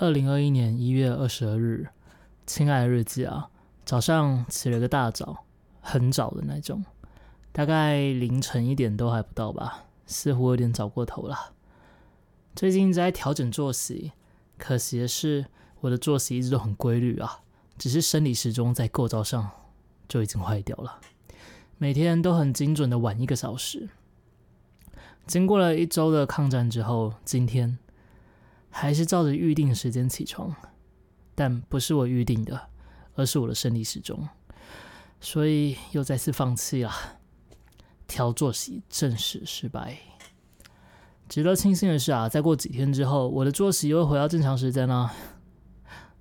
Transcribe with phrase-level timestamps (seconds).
[0.00, 1.88] 二零二一年一月二十二日，
[2.46, 3.50] 亲爱的日记啊，
[3.84, 5.44] 早上起了个大早，
[5.80, 6.84] 很早的那种，
[7.50, 11.52] 大概凌晨一点都还不到吧，似乎有点早过头了。
[12.54, 14.12] 最近在调整作息，
[14.56, 15.46] 可惜的是
[15.80, 17.40] 我的作息一直都很规律啊，
[17.76, 19.50] 只是生理时钟在构造上
[20.06, 21.00] 就已经坏掉了，
[21.76, 23.88] 每天都很精准的晚一个小时。
[25.26, 27.78] 经过了一周的抗战之后，今天。
[28.80, 30.54] 还是照着预定时间起床，
[31.34, 32.68] 但不是我预定的，
[33.16, 34.28] 而是我的生理时钟，
[35.20, 36.92] 所以又再次放弃了。
[38.06, 39.98] 调作息正式失败。
[41.28, 45.12] 值得庆幸的是啊，再过几天之后，我的作息又会回到正常时间了。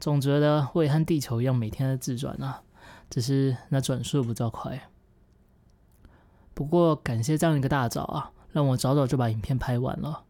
[0.00, 2.64] 总觉得我也和地球一样，每天在自转啊，
[3.08, 4.90] 只是那转速不较快。
[6.52, 10.24] 不过感谢这样一个大早啊，让我早早就把影片拍完了，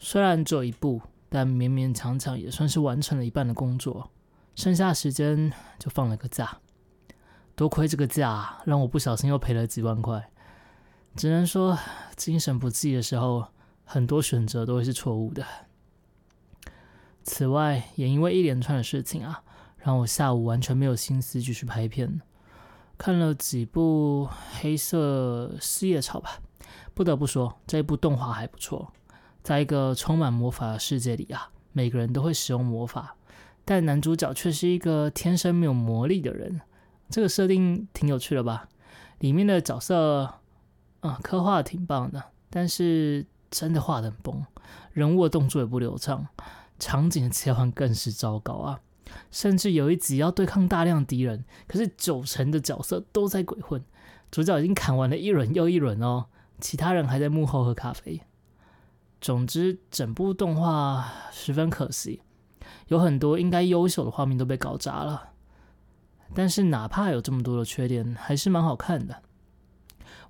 [0.00, 1.00] 虽然只有一部。
[1.34, 4.08] 但勉勉强强也算是完成了一半的工作，
[4.54, 6.60] 剩下时间就放了个假。
[7.56, 10.30] 多亏这个假，让我不小心又赔了几万块。
[11.16, 11.76] 只能说，
[12.14, 13.48] 精神不济的时候，
[13.84, 15.44] 很多选择都会是错误的。
[17.24, 19.42] 此外，也因为一连串的事情啊，
[19.78, 22.20] 让我下午完全没有心思继续拍片。
[22.96, 24.28] 看了几部
[24.60, 26.38] 黑色四叶草吧，
[26.94, 28.92] 不得不说，这一部动画还不错。
[29.44, 33.14] 在一个充满魔法的世界里啊，每个人都会使用魔法，
[33.66, 36.62] 但男主角却是一个天生没有魔力的人。
[37.10, 38.66] 这个设定挺有趣的吧？
[39.18, 40.40] 里面的角色，
[41.00, 44.46] 啊，刻画挺棒的，但是真的画的很崩，
[44.92, 46.26] 人物的动作也不流畅，
[46.78, 48.80] 场景的切换更是糟糕啊！
[49.30, 53.84] 甚至有一集要对抗大量敌人，可是九成的角色都在鬼混，
[54.30, 56.24] 主角已经砍完了一轮又一轮哦，
[56.58, 58.22] 其他人还在幕后喝咖啡。
[59.24, 62.20] 总之，整部动画十分可惜，
[62.88, 65.30] 有很多应该优秀的画面都被搞砸了。
[66.34, 69.22] 但是，哪怕有这么多的缺点，还是蛮好看的。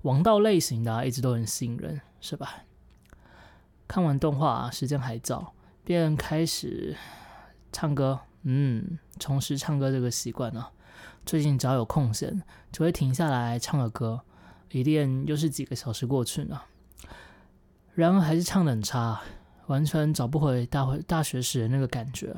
[0.03, 2.63] 王道类型的一直都很吸引人，是吧？
[3.85, 5.53] 看完动画，时间还早，
[5.83, 6.95] 便开始
[7.73, 8.21] 唱歌。
[8.43, 10.67] 嗯，重拾唱歌这个习惯呢，
[11.25, 12.41] 最近只要有空闲，
[12.71, 14.21] 就会停下来唱个歌，
[14.71, 16.61] 一练又是几个小时过去呢。
[17.95, 19.21] 然而还是唱的很差，
[19.67, 22.35] 完全找不回大会大学时的那个感觉。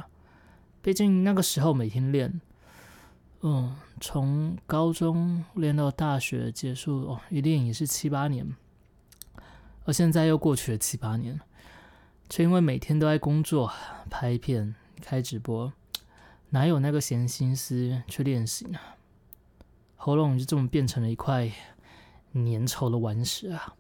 [0.84, 2.40] 毕竟那个时候每天练，
[3.42, 8.56] 嗯，从高中练到大学结束，哦，一练也是七八年。
[9.86, 11.40] 而现在又过去了七八年，
[12.30, 13.74] 却因为每天都在工作、
[14.12, 15.74] 拍片、开直播，
[16.52, 18.78] 哪有那个闲心思去练习呢？
[19.96, 21.52] 喉咙就这么变成了一块
[22.34, 23.74] 粘稠的顽石啊！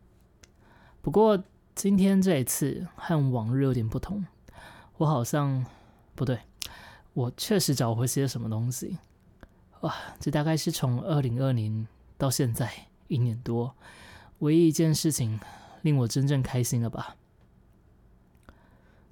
[1.03, 1.43] 不过。
[1.77, 4.25] 今天这一次和往日有点不同，
[4.97, 5.63] 我好像
[6.15, 6.39] 不对，
[7.13, 8.97] 我确实找回些什么东西。
[9.81, 11.87] 哇，这大概是从二零二零
[12.17, 13.75] 到现在一年多，
[14.39, 15.39] 唯一一件事情
[15.83, 17.15] 令我真正开心了吧？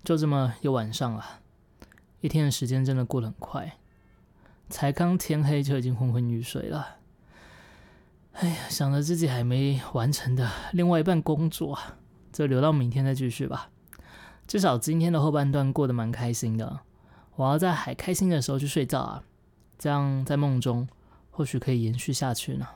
[0.04, 1.42] 就这么又晚上了，
[2.22, 3.78] 一天的时间真的过得很快，
[4.72, 6.96] 才刚天黑就已经昏昏欲睡了。
[8.32, 11.98] 哎呀，想着自己还没完成的另外一半工作啊！
[12.36, 13.70] 就留到明天再继续吧。
[14.46, 16.82] 至少今天的后半段过得蛮开心的。
[17.36, 19.24] 我要在还开心的时候去睡觉啊，
[19.80, 20.88] 这样在梦中
[21.32, 22.68] 或许可以延续下去呢。